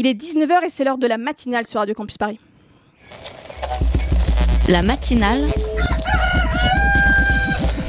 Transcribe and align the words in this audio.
Il 0.00 0.06
est 0.06 0.14
19h 0.14 0.64
et 0.64 0.70
c'est 0.70 0.82
l'heure 0.82 0.96
de 0.96 1.06
la 1.06 1.18
matinale 1.18 1.66
sur 1.66 1.78
Radio 1.78 1.94
Campus 1.94 2.16
Paris. 2.16 2.40
La 4.66 4.80
matinale 4.80 5.42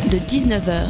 de 0.10 0.18
19h. 0.18 0.90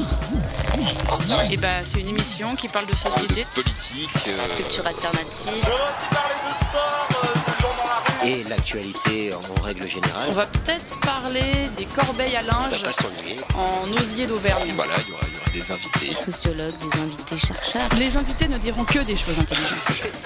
Et 1.52 1.58
bah, 1.58 1.68
c'est 1.86 2.00
une 2.00 2.08
émission 2.08 2.56
qui 2.56 2.68
parle 2.70 2.88
de 2.88 2.96
société, 2.96 3.46
politique, 3.54 4.10
euh, 4.30 4.56
Culture 4.58 4.88
alternative. 4.88 5.64
On 5.64 5.70
va 5.70 5.84
aussi 5.84 6.08
parler 6.10 6.34
de 6.34 6.54
sport, 6.56 7.10
euh, 7.12 7.52
de 7.52 7.62
gens 7.62 7.76
dans 7.78 7.88
la 7.88 8.24
rue. 8.24 8.32
et 8.32 8.44
l'actualité 8.50 9.32
en 9.36 9.62
règle 9.62 9.88
générale. 9.88 10.28
On 10.28 10.34
va 10.34 10.48
peut-être 10.48 11.00
parler 11.02 11.70
des 11.78 11.86
corbeilles 11.86 12.36
à 12.36 12.42
linge 12.42 12.84
en 13.54 14.02
osier 14.02 14.26
d'Auvergne. 14.26 14.72
Voilà, 14.74 14.94
il 15.06 15.12
y 15.12 15.14
aura, 15.14 15.41
des 15.54 15.72
invités. 15.72 16.14
Sociologues, 16.14 16.74
des 16.78 17.00
invités 17.00 17.38
chercheurs. 17.38 17.90
Les 18.00 18.16
invités 18.18 18.48
ne 18.48 18.58
diront 18.58 18.84
que 18.84 19.00
des 19.00 19.16
choses 19.16 19.40
intelligentes. 19.40 19.80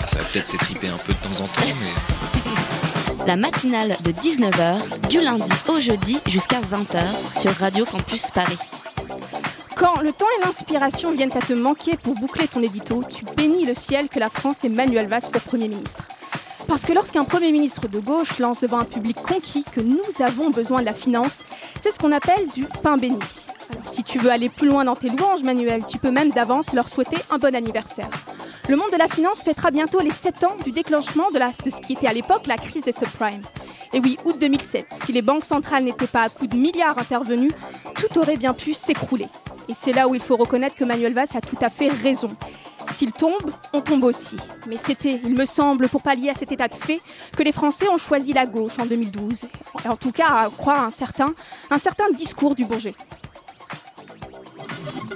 Ça 0.10 0.18
va 0.18 0.24
peut-être 0.26 0.48
s'étriper 0.48 0.88
un 0.88 0.98
peu 0.98 1.14
de 1.14 1.18
temps 1.18 1.44
en 1.44 1.48
temps, 1.48 1.62
mais 1.82 3.26
La 3.26 3.36
matinale 3.36 3.98
de 4.04 4.12
19h, 4.12 5.08
du 5.10 5.22
lundi 5.22 5.52
au 5.68 5.80
jeudi 5.80 6.20
jusqu'à 6.28 6.62
20h 6.62 7.40
sur 7.40 7.52
Radio 7.54 7.86
Campus 7.86 8.30
Paris. 8.32 8.60
Quand 9.76 10.00
le 10.02 10.14
temps 10.14 10.28
et 10.40 10.46
l'inspiration 10.46 11.14
viennent 11.14 11.36
à 11.36 11.42
te 11.42 11.54
manquer 11.54 11.98
pour 11.98 12.16
boucler 12.16 12.48
ton 12.48 12.62
édito, 12.62 13.04
tu 13.10 13.26
bénis 13.36 13.66
le 13.66 13.74
ciel 13.74 14.08
que 14.10 14.20
la 14.20 14.30
France 14.30 14.64
ait 14.64 14.70
Manuel 14.70 15.08
Valls 15.08 15.30
pour 15.32 15.42
Premier 15.42 15.68
ministre. 15.68 16.08
Parce 16.68 16.86
que 16.86 16.94
lorsqu'un 16.94 17.24
Premier 17.24 17.52
ministre 17.52 17.88
de 17.88 18.00
gauche 18.00 18.40
lance 18.40 18.60
devant 18.60 18.80
un 18.80 18.86
public 18.86 19.18
conquis 19.18 19.64
que 19.64 19.82
nous 19.82 20.02
avons 20.20 20.50
besoin 20.50 20.80
de 20.80 20.86
la 20.86 20.94
finance, 20.94 21.40
c'est 21.82 21.92
ce 21.92 22.00
qu'on 22.00 22.12
appelle 22.12 22.48
du 22.54 22.66
pain 22.82 22.98
béni. 22.98 23.20
Alors 23.72 23.88
si 23.88 24.04
tu 24.04 24.20
veux 24.20 24.32
aller 24.32 24.50
plus 24.50 24.68
loin 24.68 24.84
dans 24.86 24.96
tes 24.96 25.10
louanges, 25.10 25.44
Manuel, 25.44 25.86
tu 25.86 26.00
peux 26.00 26.12
même 26.12 26.32
d'avance 26.32 26.74
leur 26.74 26.90
souhaiter 26.90 27.18
un 27.30 27.38
bon 27.38 27.56
anniversaire. 27.56 28.10
Le 28.68 28.78
monde 28.78 28.92
de 28.92 28.98
la 28.98 29.08
finance 29.08 29.44
fêtera 29.44 29.70
bientôt 29.70 30.00
les 30.00 30.12
7 30.12 30.44
ans 30.44 30.56
du 30.64 30.72
déclenchement 30.72 31.30
de, 31.32 31.40
ce 31.70 31.82
qui 31.82 31.94
était 31.94 32.08
à 32.08 32.14
l'époque 32.14 32.48
la 32.48 32.58
crise 32.58 32.84
des 32.84 32.92
subprimes. 32.92 33.44
Et 33.94 34.00
oui, 34.00 34.18
août 34.26 34.38
2007, 34.40 34.88
si 34.92 35.14
les 35.14 35.22
banques 35.22 35.46
centrales 35.46 35.84
n'étaient 35.84 36.08
pas 36.08 36.24
à 36.24 36.30
coups 36.30 36.50
de 36.50 36.58
milliards 36.58 36.98
intervenus, 36.98 37.52
tout 37.96 38.20
aurait 38.20 38.38
bien 38.38 38.54
pu 38.54 38.74
s'écrouler. 38.74 39.28
Et 39.70 39.74
c'est 39.74 39.94
là 39.94 40.08
où 40.08 40.16
il 40.16 40.22
faut 40.22 40.36
reconnaître 40.36 40.76
que 40.76 40.84
Manuel 40.84 41.14
Valls 41.14 41.28
a 41.36 41.42
tout 41.42 41.58
à 41.62 41.70
fait 41.70 41.90
raison. 41.90 42.36
S'il 42.96 43.12
tombe, 43.12 43.52
on 43.74 43.82
tombe 43.82 44.06
aussi. 44.06 44.38
Mais 44.70 44.78
c'était, 44.78 45.20
il 45.26 45.34
me 45.36 45.44
semble, 45.46 45.90
pour 45.90 46.02
pallier 46.02 46.30
à 46.30 46.34
cet 46.34 46.54
état 46.54 46.70
de 46.70 46.76
fait, 46.76 47.02
que 47.36 47.44
les 47.44 47.52
Français 47.52 47.90
ont 47.90 47.98
choisi 47.98 48.32
la 48.32 48.46
gauche 48.46 48.80
en 48.80 48.86
2012. 48.86 49.44
Et 49.84 49.88
en 49.90 49.98
tout 49.98 50.14
cas, 50.14 50.28
à 50.28 50.50
croire 50.50 50.82
un 50.86 50.92
certain, 50.92 51.34
un 51.70 51.78
certain 51.78 52.10
discours 52.12 52.56
du 52.56 52.64
Bourget. 52.64 52.96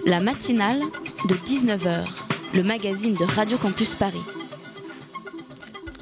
La 0.06 0.20
matinale 0.20 0.82
de 1.30 1.36
19h, 1.36 2.06
le 2.54 2.64
magazine 2.64 3.14
de 3.16 3.24
Radio 3.24 3.58
Campus 3.58 3.96
Paris. 3.96 4.20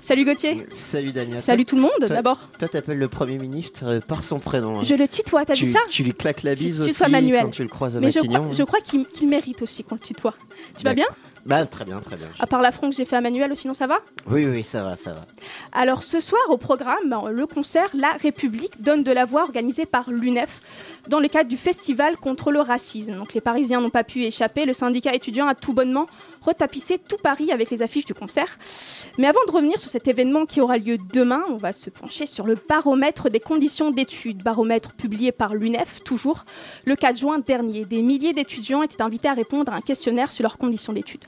Salut 0.01 0.23
Gauthier. 0.25 0.65
Salut 0.71 1.11
Dania. 1.11 1.41
Salut 1.41 1.65
tout 1.65 1.75
le 1.75 1.81
monde, 1.81 1.91
d'abord. 2.07 2.39
Toi, 2.57 2.69
t'appelles 2.69 2.97
le 2.97 3.09
Premier 3.09 3.37
ministre 3.37 3.83
euh, 3.85 3.99
par 3.99 4.23
son 4.23 4.39
prénom. 4.39 4.79
hein. 4.79 4.81
Je 4.83 4.95
le 4.95 5.07
tutoie, 5.07 5.43
t'as 5.45 5.53
vu 5.53 5.67
ça 5.69 5.79
tu 5.89 6.01
lui 6.03 6.13
claques 6.13 6.43
la 6.43 6.55
bise 6.55 6.81
Tu 6.81 6.89
aussi 6.89 7.11
Manuel. 7.11 7.43
quand 7.43 7.49
tu 7.51 7.61
le 7.63 7.67
croises 7.69 7.97
à 7.97 7.99
Mais 7.99 8.09
je 8.09 8.19
Matignon. 8.19 8.39
crois, 8.43 8.53
je 8.53 8.63
crois 8.63 8.79
qu'il 8.79 9.05
qu'il 9.05 9.27
mérite 9.27 9.61
aussi 9.61 9.83
qu'on 9.83 9.95
le 9.95 10.01
tutoie. 10.01 10.33
Tu 10.77 10.85
vas 10.85 10.93
bien 10.93 11.05
Bah, 11.47 11.65
très 11.65 11.85
bien, 11.85 12.01
très 12.01 12.17
bien. 12.17 12.27
À 12.39 12.45
part 12.45 12.61
l'affront 12.61 12.89
que 12.89 12.95
j'ai 12.95 13.05
fait 13.05 13.15
à 13.15 13.21
Manuel, 13.21 13.55
sinon 13.55 13.73
ça 13.73 13.87
va? 13.87 13.99
Oui, 14.29 14.45
oui, 14.45 14.65
ça 14.65 14.83
va, 14.83 14.97
ça 14.97 15.13
va. 15.13 15.25
Alors 15.71 16.03
ce 16.03 16.19
soir 16.19 16.41
au 16.49 16.57
programme, 16.57 17.17
le 17.31 17.47
concert 17.47 17.89
La 17.93 18.11
République 18.21 18.81
donne 18.81 19.01
de 19.01 19.13
la 19.13 19.23
voix 19.23 19.43
organisé 19.43 19.85
par 19.85 20.11
l'UNEF 20.11 20.59
dans 21.07 21.21
le 21.21 21.29
cadre 21.29 21.49
du 21.49 21.55
festival 21.55 22.17
contre 22.17 22.51
le 22.51 22.59
racisme. 22.59 23.15
Donc 23.15 23.33
les 23.33 23.39
Parisiens 23.39 23.79
n'ont 23.79 23.89
pas 23.89 24.03
pu 24.03 24.23
échapper, 24.23 24.65
le 24.65 24.73
syndicat 24.73 25.13
étudiant 25.15 25.47
a 25.47 25.55
tout 25.55 25.71
bonnement 25.73 26.07
retapissé 26.41 26.97
tout 26.97 27.17
Paris 27.21 27.51
avec 27.51 27.69
les 27.69 27.81
affiches 27.81 28.05
du 28.05 28.13
concert. 28.13 28.57
Mais 29.17 29.27
avant 29.27 29.39
de 29.47 29.51
revenir 29.51 29.79
sur 29.79 29.89
cet 29.89 30.07
événement 30.07 30.45
qui 30.45 30.61
aura 30.61 30.77
lieu 30.77 30.97
demain, 31.13 31.43
on 31.49 31.57
va 31.57 31.71
se 31.71 31.89
pencher 31.89 32.25
sur 32.25 32.45
le 32.45 32.55
baromètre 32.55 33.29
des 33.29 33.39
conditions 33.39 33.91
d'études, 33.91 34.43
baromètre 34.43 34.93
publié 34.93 35.31
par 35.31 35.55
l'UNEF 35.55 36.03
toujours 36.03 36.45
le 36.85 36.95
4 36.95 37.17
juin 37.17 37.39
dernier. 37.39 37.85
Des 37.85 38.01
milliers 38.01 38.33
d'étudiants 38.33 38.81
étaient 38.81 39.01
invités 39.01 39.29
à 39.29 39.33
répondre 39.33 39.71
à 39.71 39.75
un 39.77 39.81
questionnaire 39.81 40.31
sur 40.31 40.43
leurs 40.43 40.57
conditions 40.57 40.93
d'études. 40.93 41.23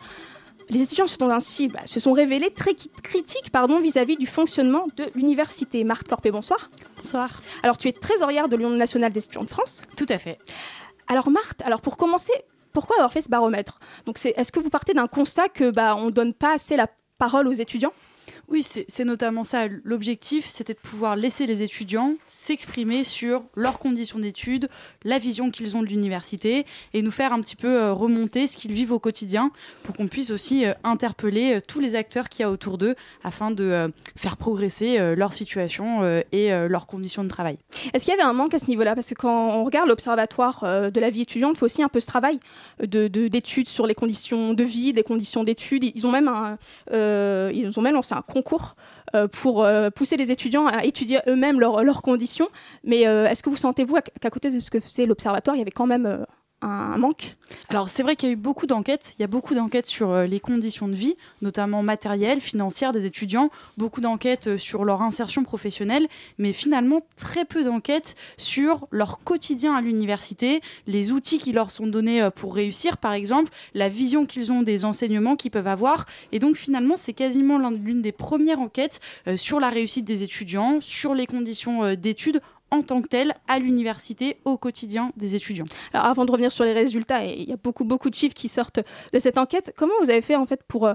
Les 0.69 0.81
étudiants 0.81 1.07
se 1.07 1.15
sont 1.15 1.29
ainsi 1.29 1.67
bah, 1.67 1.79
se 1.85 1.99
sont 1.99 2.13
révélés 2.13 2.51
très 2.51 2.75
critiques 2.75 3.49
pardon, 3.51 3.79
vis-à-vis 3.79 4.17
du 4.17 4.27
fonctionnement 4.27 4.85
de 4.97 5.05
l'université. 5.15 5.83
Marthe 5.83 6.07
Corpé, 6.07 6.29
bonsoir. 6.31 6.69
Bonsoir. 6.97 7.41
Alors, 7.63 7.77
tu 7.77 7.87
es 7.87 7.91
trésorière 7.91 8.47
de 8.47 8.55
l'Union 8.55 8.69
nationale 8.71 9.11
des 9.11 9.23
étudiants 9.23 9.43
de 9.43 9.49
France. 9.49 9.83
Tout 9.97 10.05
à 10.09 10.19
fait. 10.19 10.37
Alors, 11.07 11.31
Marthe, 11.31 11.61
alors 11.63 11.81
pour 11.81 11.97
commencer, 11.97 12.33
pourquoi 12.71 12.97
avoir 12.97 13.11
fait 13.11 13.21
ce 13.21 13.29
baromètre? 13.29 13.79
Donc, 14.05 14.19
c'est, 14.19 14.33
est-ce 14.37 14.51
que 14.51 14.59
vous 14.59 14.69
partez 14.69 14.93
d'un 14.93 15.07
constat 15.07 15.49
que 15.49 15.71
bah, 15.71 15.95
on 15.95 16.11
donne 16.11 16.35
pas 16.35 16.53
assez 16.53 16.75
la 16.75 16.87
parole 17.17 17.47
aux 17.47 17.53
étudiants? 17.53 17.93
Oui, 18.51 18.63
c'est 18.63 19.05
notamment 19.05 19.43
ça. 19.43 19.67
L'objectif, 19.83 20.47
c'était 20.47 20.73
de 20.73 20.79
pouvoir 20.79 21.15
laisser 21.15 21.45
les 21.45 21.61
étudiants 21.61 22.15
s'exprimer 22.25 23.03
sur 23.03 23.43
leurs 23.55 23.77
conditions 23.77 24.17
d'études, 24.17 24.69
la 25.03 25.19
vision 25.19 25.51
qu'ils 25.51 25.77
ont 25.77 25.83
de 25.83 25.87
l'université, 25.87 26.65
et 26.95 27.03
nous 27.03 27.11
faire 27.11 27.31
un 27.31 27.41
petit 27.41 27.55
peu 27.55 27.67
euh, 27.67 27.93
remonter 27.93 28.47
ce 28.47 28.57
qu'ils 28.57 28.73
vivent 28.73 28.91
au 28.91 28.97
quotidien, 28.97 29.51
pour 29.83 29.95
qu'on 29.95 30.07
puisse 30.07 30.31
aussi 30.31 30.65
euh, 30.65 30.73
interpeller 30.83 31.57
euh, 31.57 31.61
tous 31.65 31.79
les 31.79 31.93
acteurs 31.93 32.27
qu'il 32.27 32.41
y 32.41 32.43
a 32.43 32.49
autour 32.49 32.79
d'eux, 32.79 32.95
afin 33.23 33.51
de 33.51 33.91
faire 34.15 34.35
progresser 34.35 34.97
leur 35.15 35.33
situation 35.33 36.03
et 36.31 36.49
leurs 36.67 36.87
conditions 36.87 37.23
de 37.23 37.29
travail. 37.29 37.57
Est-ce 37.93 38.05
qu'il 38.05 38.13
y 38.13 38.17
avait 38.17 38.27
un 38.27 38.33
manque 38.33 38.53
à 38.53 38.59
ce 38.59 38.67
niveau-là? 38.67 38.95
Parce 38.95 39.09
que 39.09 39.15
quand 39.15 39.49
on 39.49 39.63
regarde 39.63 39.87
l'observatoire 39.87 40.91
de 40.91 40.99
la 40.99 41.09
vie 41.09 41.21
étudiante, 41.21 41.55
il 41.55 41.59
faut 41.59 41.65
aussi 41.65 41.83
un 41.83 41.89
peu 41.89 41.99
ce 41.99 42.07
travail 42.07 42.39
de, 42.79 43.07
de- 43.07 43.27
d'études 43.27 43.67
sur 43.67 43.85
les 43.85 43.95
conditions 43.95 44.53
de 44.53 44.63
vie, 44.63 44.93
des 44.93 45.03
conditions 45.03 45.43
d'études. 45.43 45.83
Ils 45.83 46.07
ont 46.07 46.11
même, 46.11 46.29
ils 46.91 47.71
ont 47.77 47.81
même 47.81 47.95
lancé 47.95 48.15
un 48.15 48.21
euh, 49.15 49.27
pour 49.27 49.63
euh, 49.63 49.89
pousser 49.89 50.17
les 50.17 50.31
étudiants 50.31 50.67
à 50.67 50.83
étudier 50.85 51.19
eux-mêmes 51.27 51.59
leurs, 51.59 52.01
conditions. 52.01 52.47
Mais 52.83 53.07
euh, 53.07 53.27
est-ce 53.27 53.41
que 53.41 53.49
vous 53.49 53.57
sentez-vous 53.57 53.97
qu'à 54.21 54.29
côté 54.29 54.51
de 54.51 54.59
ce 54.59 54.69
que 54.69 54.79
faisait 54.79 55.05
l'observatoire, 55.05 55.55
il 55.55 55.59
y 55.59 55.61
avait 55.61 55.71
quand 55.71 55.87
même 55.87 56.25
un, 56.61 56.97
manque. 56.97 57.35
Alors 57.69 57.89
c'est 57.89 58.03
vrai 58.03 58.15
qu'il 58.15 58.29
y 58.29 58.31
a 58.31 58.33
eu 58.33 58.37
beaucoup 58.37 58.65
d'enquêtes, 58.65 59.15
il 59.17 59.21
y 59.21 59.23
a 59.23 59.27
beaucoup 59.27 59.55
d'enquêtes 59.55 59.87
sur 59.87 60.11
euh, 60.11 60.25
les 60.25 60.39
conditions 60.39 60.87
de 60.87 60.93
vie, 60.93 61.15
notamment 61.41 61.81
matérielles, 61.83 62.41
financières 62.41 62.91
des 62.91 63.05
étudiants, 63.05 63.49
beaucoup 63.77 64.01
d'enquêtes 64.01 64.47
euh, 64.47 64.57
sur 64.57 64.85
leur 64.85 65.01
insertion 65.01 65.43
professionnelle, 65.43 66.07
mais 66.37 66.53
finalement 66.53 67.01
très 67.15 67.45
peu 67.45 67.63
d'enquêtes 67.63 68.15
sur 68.37 68.87
leur 68.91 69.19
quotidien 69.23 69.75
à 69.75 69.81
l'université, 69.81 70.61
les 70.85 71.11
outils 71.11 71.37
qui 71.37 71.53
leur 71.53 71.71
sont 71.71 71.87
donnés 71.87 72.21
euh, 72.21 72.29
pour 72.29 72.53
réussir 72.55 72.97
par 72.97 73.13
exemple, 73.13 73.51
la 73.73 73.89
vision 73.89 74.25
qu'ils 74.25 74.51
ont 74.51 74.61
des 74.61 74.85
enseignements 74.85 75.35
qu'ils 75.35 75.51
peuvent 75.51 75.67
avoir, 75.67 76.05
et 76.31 76.39
donc 76.39 76.55
finalement 76.55 76.95
c'est 76.95 77.13
quasiment 77.13 77.57
l'un- 77.57 77.71
l'une 77.71 78.01
des 78.01 78.11
premières 78.11 78.59
enquêtes 78.59 78.99
sur 79.35 79.59
la 79.59 79.69
réussite 79.69 80.05
des 80.05 80.23
étudiants, 80.23 80.79
sur 80.81 81.13
les 81.13 81.25
conditions 81.25 81.93
d'études 81.95 82.41
en 82.71 82.81
tant 82.81 83.01
que 83.01 83.07
telles 83.07 83.33
à 83.47 83.59
l'université 83.59 84.37
au 84.45 84.57
quotidien 84.57 85.11
des 85.17 85.35
étudiants. 85.35 85.65
Alors 85.93 86.07
avant 86.07 86.25
de 86.25 86.31
revenir 86.31 86.51
sur 86.51 86.63
les 86.63 86.71
résultats, 86.71 87.23
il 87.23 87.49
y 87.49 87.53
a 87.53 87.57
beaucoup 87.57 87.85
beaucoup 87.85 88.09
de 88.09 88.15
chiffres 88.15 88.35
qui 88.35 88.49
sortent 88.49 88.79
de 89.13 89.19
cette 89.19 89.37
enquête. 89.37 89.73
Comment 89.77 89.93
vous 90.01 90.09
avez 90.09 90.21
fait 90.21 90.35
en 90.35 90.45
fait 90.45 90.63
pour, 90.67 90.87
euh, 90.87 90.93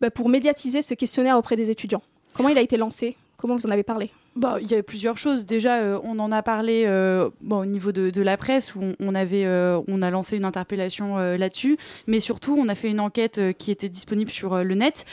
bah, 0.00 0.10
pour 0.10 0.28
médiatiser 0.28 0.82
ce 0.82 0.94
questionnaire 0.94 1.36
auprès 1.38 1.56
des 1.56 1.70
étudiants? 1.70 2.02
Comment 2.34 2.48
il 2.48 2.58
a 2.58 2.62
été 2.62 2.76
lancé? 2.76 3.16
Comment 3.36 3.56
vous 3.56 3.66
en 3.66 3.70
avez 3.70 3.82
parlé? 3.82 4.10
Bah, 4.34 4.56
il 4.62 4.70
y 4.70 4.74
a 4.74 4.82
plusieurs 4.82 5.18
choses. 5.18 5.44
Déjà, 5.44 5.80
euh, 5.80 6.00
on 6.04 6.18
en 6.18 6.32
a 6.32 6.42
parlé 6.42 6.84
euh, 6.86 7.28
au 7.50 7.66
niveau 7.66 7.92
de, 7.92 8.22
la 8.22 8.36
presse 8.38 8.74
où 8.74 8.80
on, 8.98 9.14
avait, 9.14 9.44
euh, 9.44 9.80
on 9.88 10.00
a 10.00 10.10
lancé 10.10 10.38
une 10.38 10.44
interpellation 10.44 11.18
là-dessus, 11.18 11.76
mais 12.06 12.20
surtout, 12.20 12.56
on 12.58 12.68
a 12.68 12.74
fait 12.74 12.88
une 12.88 13.00
enquête 13.00 13.40
qui 13.58 13.70
était 13.70 13.88
disponible 13.88 14.30
sur 14.30 14.62
le 14.62 14.74
net 14.74 15.04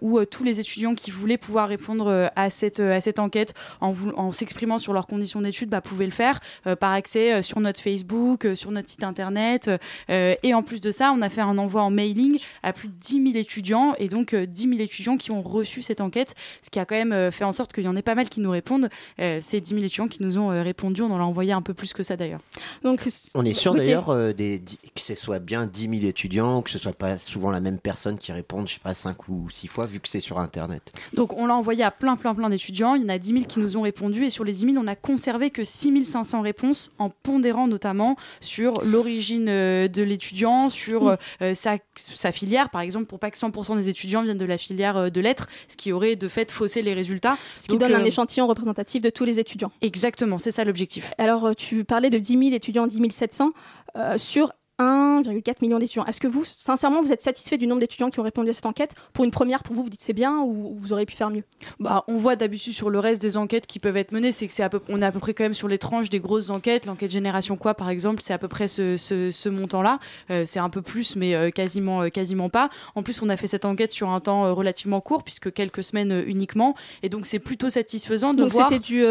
où 0.00 0.24
tous 0.24 0.44
les 0.44 0.60
étudiants 0.60 0.94
qui 0.94 1.10
voulaient 1.10 1.38
pouvoir 1.38 1.68
répondre 1.68 2.30
à 2.36 2.50
cette 2.50 2.80
à 2.80 3.00
cette 3.00 3.18
enquête 3.18 3.54
en, 3.80 4.32
s'exprimant 4.32 4.78
sur 4.78 4.92
leurs 4.92 5.06
conditions 5.06 5.40
d'études, 5.40 5.68
bah, 5.68 5.80
pouvaient 5.80 6.06
le 6.06 6.12
faire 6.12 6.40
par 6.80 6.92
accès 6.92 7.42
sur 7.42 7.60
notre 7.60 7.80
Facebook, 7.80 8.46
sur 8.54 8.70
notre 8.70 8.88
site 8.88 9.04
internet, 9.04 9.70
et 10.08 10.54
en 10.54 10.62
plus 10.62 10.80
de 10.80 10.90
ça, 10.90 11.12
on 11.14 11.22
a 11.22 11.28
fait 11.28 11.40
un 11.40 11.58
envoi 11.58 11.82
en 11.82 11.90
mailing 11.90 12.38
à 12.62 12.72
plus 12.72 12.88
de 12.88 12.94
10 12.94 13.32
000 13.32 13.36
étudiants 13.36 13.94
et 13.98 14.08
donc 14.08 14.34
euh, 14.34 14.46
10 14.46 14.68
000 14.68 14.80
étudiants 14.80 15.16
qui 15.16 15.30
ont 15.30 15.42
reçu 15.42 15.82
cette 15.82 16.00
enquête, 16.00 16.34
ce 16.62 16.70
qui 16.70 16.78
a 16.78 16.84
quand 16.84 16.94
même 16.94 17.30
fait 17.30 17.44
en 17.44 17.52
sorte 17.52 17.72
qu'il 17.72 17.84
y 17.84 17.88
en 17.88 17.96
ait 17.96 18.02
pas 18.02 18.14
mal 18.14 18.28
qui 18.28 18.40
nous 18.40 18.50
répondent. 18.62 18.88
Euh, 19.20 19.38
c'est 19.40 19.60
10 19.60 19.70
000 19.74 19.82
étudiants 19.84 20.08
qui 20.08 20.22
nous 20.22 20.38
ont 20.38 20.52
euh, 20.52 20.62
répondu. 20.62 21.02
On 21.02 21.10
en 21.10 21.18
a 21.18 21.22
envoyé 21.22 21.52
un 21.52 21.62
peu 21.62 21.74
plus 21.74 21.92
que 21.92 22.02
ça 22.02 22.16
d'ailleurs. 22.16 22.40
Donc, 22.84 23.00
On 23.34 23.44
est 23.44 23.54
sûr 23.54 23.74
d'ailleurs 23.74 24.10
euh, 24.10 24.32
que 24.32 25.00
ce 25.00 25.14
soit 25.14 25.40
bien 25.40 25.66
10 25.66 25.88
000 25.88 25.92
étudiants, 26.04 26.62
que 26.62 26.70
ce 26.70 26.78
soit 26.78 26.92
pas 26.92 27.18
souvent 27.18 27.50
la 27.50 27.60
même 27.60 27.78
personne 27.78 28.18
qui 28.18 28.32
répond, 28.32 28.64
je 28.66 28.74
sais 28.74 28.80
pas, 28.80 28.94
5 28.94 29.28
ou 29.28 29.50
6 29.50 29.66
fois, 29.66 29.86
vu 29.86 29.98
que 29.98 30.08
c'est 30.08 30.20
sur 30.20 30.38
Internet. 30.38 30.92
Donc 31.12 31.32
on 31.36 31.46
l'a 31.46 31.54
envoyé 31.54 31.82
à 31.82 31.90
plein, 31.90 32.16
plein, 32.16 32.34
plein 32.34 32.48
d'étudiants. 32.48 32.94
Il 32.94 33.02
y 33.02 33.04
en 33.04 33.08
a 33.08 33.18
10 33.18 33.28
000 33.32 33.44
qui 33.46 33.58
nous 33.58 33.76
ont 33.76 33.82
répondu. 33.82 34.24
Et 34.24 34.30
sur 34.30 34.44
les 34.44 34.52
10 34.52 34.72
000, 34.72 34.76
on 34.78 34.86
a 34.86 34.94
conservé 34.94 35.50
que 35.50 35.64
6 35.64 36.04
500 36.04 36.40
réponses 36.40 36.90
en 36.98 37.10
pondérant 37.10 37.66
notamment 37.66 38.16
sur 38.40 38.72
l'origine 38.84 39.48
euh, 39.48 39.88
de 39.88 40.02
l'étudiant, 40.02 40.68
sur 40.68 41.16
euh, 41.40 41.54
sa, 41.54 41.78
sa 41.96 42.32
filière, 42.32 42.70
par 42.70 42.80
exemple, 42.80 43.06
pour 43.06 43.18
pas 43.18 43.30
que 43.30 43.38
100% 43.38 43.76
des 43.76 43.88
étudiants 43.88 44.22
viennent 44.22 44.38
de 44.38 44.44
la 44.44 44.58
filière 44.58 45.10
de 45.10 45.20
lettres, 45.20 45.48
ce 45.68 45.76
qui 45.76 45.92
aurait 45.92 46.16
de 46.16 46.28
fait 46.28 46.50
faussé 46.50 46.82
les 46.82 46.94
résultats. 46.94 47.36
ce 47.56 47.64
qui 47.64 47.68
Donc, 47.70 47.80
donne 47.80 47.94
un 47.94 48.04
échantillon 48.04 48.46
représentatif 48.52 49.02
de 49.02 49.10
tous 49.10 49.24
les 49.24 49.40
étudiants. 49.40 49.72
Exactement, 49.80 50.38
c'est 50.38 50.52
ça 50.52 50.64
l'objectif. 50.64 51.12
Alors, 51.18 51.46
euh, 51.46 51.52
tu 51.54 51.84
parlais 51.84 52.10
de 52.10 52.18
10 52.18 52.38
000 52.38 52.42
étudiants, 52.54 52.86
10 52.86 53.10
700 53.10 53.52
euh, 53.96 54.18
sur 54.18 54.52
1,4 54.78 55.56
million 55.62 55.78
d'étudiants. 55.78 56.04
Est-ce 56.06 56.20
que 56.20 56.26
vous, 56.26 56.44
sincèrement, 56.44 57.02
vous 57.02 57.12
êtes 57.12 57.22
satisfait 57.22 57.58
du 57.58 57.66
nombre 57.66 57.80
d'étudiants 57.80 58.10
qui 58.10 58.18
ont 58.20 58.22
répondu 58.24 58.50
à 58.50 58.52
cette 58.52 58.66
enquête? 58.66 58.94
Pour 59.12 59.24
une 59.24 59.30
première, 59.30 59.62
pour 59.62 59.74
vous, 59.74 59.82
vous 59.84 59.90
dites 59.90 60.00
c'est 60.00 60.12
bien 60.12 60.40
ou 60.40 60.74
vous 60.74 60.92
auriez 60.92 61.06
pu 61.06 61.14
faire 61.14 61.30
mieux? 61.30 61.44
Bah, 61.78 62.04
On 62.08 62.16
voit 62.16 62.36
d'habitude 62.36 62.72
sur 62.72 62.90
le 62.90 62.98
reste 62.98 63.22
des 63.22 63.36
enquêtes 63.36 63.66
qui 63.66 63.78
peuvent 63.78 63.96
être 63.96 64.12
menées, 64.12 64.32
c'est 64.32 64.46
que 64.46 64.52
c'est 64.52 64.62
à 64.62 64.68
peu, 64.68 64.80
on 64.88 65.00
est 65.02 65.04
à 65.04 65.12
peu 65.12 65.20
près 65.20 65.34
quand 65.34 65.44
même 65.44 65.54
sur 65.54 65.68
les 65.68 65.78
tranches 65.78 66.10
des 66.10 66.20
grosses 66.20 66.50
enquêtes. 66.50 66.86
L'enquête 66.86 67.10
Génération 67.10 67.56
Quoi, 67.56 67.74
par 67.74 67.90
exemple, 67.90 68.22
c'est 68.22 68.32
à 68.32 68.38
peu 68.38 68.48
près 68.48 68.66
ce, 68.68 68.96
ce, 68.96 69.30
ce 69.30 69.48
montant-là. 69.48 69.98
Euh, 70.30 70.44
c'est 70.46 70.58
un 70.60 70.70
peu 70.70 70.82
plus, 70.82 71.16
mais 71.16 71.34
euh, 71.34 71.50
quasiment, 71.50 72.02
euh, 72.02 72.08
quasiment 72.08 72.48
pas. 72.48 72.70
En 72.94 73.02
plus, 73.02 73.22
on 73.22 73.28
a 73.28 73.36
fait 73.36 73.46
cette 73.46 73.64
enquête 73.64 73.92
sur 73.92 74.08
un 74.10 74.20
temps 74.20 74.54
relativement 74.54 75.00
court, 75.00 75.22
puisque 75.22 75.52
quelques 75.52 75.84
semaines 75.84 76.24
uniquement. 76.26 76.74
Et 77.02 77.08
donc, 77.08 77.26
c'est 77.26 77.38
plutôt 77.38 77.68
satisfaisant 77.68 78.32
de 78.32 78.38
Donc 78.42 78.52
voir. 78.52 78.68
c'était 78.68 78.80
du. 78.80 79.04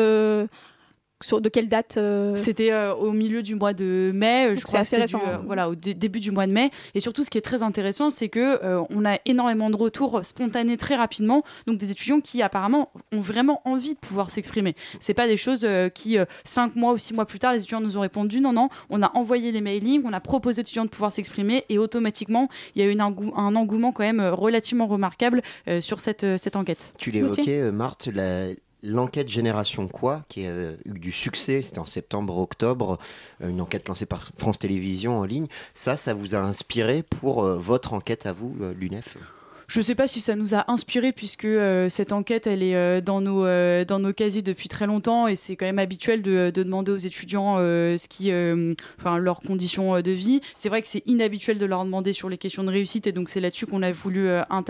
Sur 1.22 1.42
de 1.42 1.50
quelle 1.50 1.70
date 1.70 1.96
euh, 1.98 2.36
C'était 2.36 2.72
euh, 2.72 2.94
au 2.94 3.12
milieu 3.12 3.42
du 3.44 3.56
mois 3.56 3.74
de 3.74 4.12
mai, 4.14 4.48
euh, 4.48 4.56
je 4.56 4.62
crois. 4.64 4.72
c'est 4.72 4.78
assez 4.78 4.96
du, 4.98 5.02
récent. 5.04 5.22
euh, 5.28 5.38
voilà, 5.46 5.70
au 5.70 5.76
dé- 5.76 5.94
début 5.94 6.20
du 6.20 6.32
mois 6.32 6.48
de 6.48 6.52
mai. 6.52 6.70
Et 6.96 7.00
surtout, 7.00 7.24
ce 7.24 7.30
qui 7.30 7.38
est 7.38 7.42
très 7.42 7.64
intéressant, 7.64 8.10
c'est 8.10 8.30
que 8.30 8.64
euh, 8.64 8.82
on 8.90 9.06
a 9.06 9.18
énormément 9.26 9.70
de 9.70 9.76
retours 9.76 10.24
spontanés 10.24 10.78
très 10.78 10.96
rapidement. 10.96 11.44
Donc 11.68 11.78
des 11.78 11.92
étudiants 11.92 12.22
qui 12.22 12.42
apparemment 12.42 12.92
ont 13.14 13.22
vraiment 13.22 13.62
envie 13.66 13.94
de 13.94 14.00
pouvoir 14.00 14.30
s'exprimer. 14.30 14.76
C'est 15.00 15.14
pas 15.14 15.28
des 15.28 15.38
choses 15.38 15.62
euh, 15.64 15.90
qui 15.90 16.18
euh, 16.18 16.26
cinq 16.44 16.76
mois 16.76 16.94
ou 16.94 16.98
six 16.98 17.14
mois 17.14 17.26
plus 17.26 17.40
tard, 17.40 17.54
les 17.54 17.60
étudiants 17.60 17.82
nous 17.82 17.98
ont 17.98 18.02
répondu. 18.02 18.42
Non, 18.42 18.54
non, 18.54 18.70
on 18.90 19.02
a 19.02 19.12
envoyé 19.16 19.52
les 19.52 19.62
mailings, 19.62 20.02
on 20.06 20.14
a 20.14 20.20
proposé 20.20 20.60
aux 20.60 20.64
étudiants 20.64 20.86
de 20.86 20.90
pouvoir 20.90 21.12
s'exprimer 21.12 21.66
et 21.70 21.78
automatiquement, 21.78 22.50
il 22.76 22.82
y 22.82 22.86
a 22.86 22.92
eu 22.92 22.96
engou- 22.96 23.34
un 23.38 23.56
engouement 23.56 23.92
quand 23.92 24.04
même 24.04 24.22
relativement 24.22 24.88
remarquable 24.88 25.42
euh, 25.68 25.82
sur 25.82 26.00
cette, 26.00 26.24
euh, 26.24 26.38
cette 26.38 26.56
enquête. 26.56 26.94
Tu 26.98 27.12
l'évoquais, 27.12 27.60
euh, 27.62 27.72
Marthe, 27.72 28.08
la- 28.14 28.48
l'enquête 28.84 29.30
Génération 29.30 29.88
Quoi, 29.88 30.24
qui 30.28 30.46
a 30.46 30.50
euh, 30.50 30.76
eu 30.86 31.00
du 31.00 31.12
succès, 31.12 31.62
c'était 31.62 31.80
en 31.80 31.86
septembre-octobre, 31.86 32.98
euh, 33.42 33.50
une 33.50 33.62
enquête 33.62 33.88
lancée 33.88 34.06
par 34.06 34.24
France 34.38 34.60
Télévisions 34.60 35.20
en 35.20 35.24
ligne. 35.24 35.48
Ça, 35.74 35.96
ça 35.96 36.14
vous 36.14 36.36
a 36.36 36.40
inspiré 36.40 37.04
pour 37.04 37.44
euh, 37.44 37.58
votre 37.58 37.94
enquête 37.94 38.26
à 38.26 38.32
vous, 38.32 38.56
l'UNEF? 38.78 39.18
Je 39.68 39.80
ne 39.80 39.84
sais 39.86 39.96
pas 39.96 40.08
si 40.08 40.20
ça 40.20 40.36
nous 40.36 40.54
a 40.54 40.70
inspiré 40.70 41.14
puisque 41.14 41.48
cette 41.88 42.12
enquête 42.12 42.46
elle 42.46 42.62
est 42.62 43.02
dans 43.02 43.22
nos 43.22 43.46
dans 43.86 44.00
nos 44.00 44.12
casiers 44.12 44.42
depuis 44.42 44.68
très 44.68 44.86
longtemps 44.86 45.28
et 45.28 45.38
c'est 45.38 45.56
quand 45.56 45.66
même 45.66 45.80
habituel 45.80 46.22
de, 46.22 46.50
de 46.50 46.64
demander 46.64 46.92
aux 46.92 46.98
étudiants 46.98 47.56
ce 47.56 48.08
qui 48.10 48.34
enfin 49.00 49.18
leurs 49.18 49.40
conditions 49.40 50.02
de 50.02 50.12
vie. 50.12 50.42
C'est 50.58 50.68
vrai 50.68 50.82
que 50.82 50.90
c'est 50.90 51.04
inhabituel 51.06 51.58
de 51.58 51.66
leur 51.66 51.86
demander 51.86 52.12
sur 52.12 52.28
les 52.28 52.38
questions 52.38 52.66
de 52.66 52.70
réussite 52.70 53.08
et 53.08 53.14
donc 53.14 53.30
c'est 53.30 53.40
là-dessus 53.40 53.66
qu'on 53.66 53.82
a 53.82 53.94
voulu 53.94 54.28
interpeller 54.50 54.62